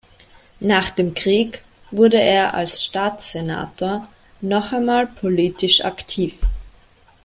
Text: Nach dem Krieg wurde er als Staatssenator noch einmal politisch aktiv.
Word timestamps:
Nach 0.61 0.89
dem 0.89 1.13
Krieg 1.13 1.63
wurde 1.91 2.19
er 2.19 2.55
als 2.55 2.83
Staatssenator 2.83 4.07
noch 4.41 4.73
einmal 4.73 5.05
politisch 5.05 5.85
aktiv. 5.85 6.39